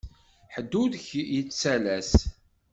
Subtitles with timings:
[0.53, 2.11] Ḥedd ur k-yettalas.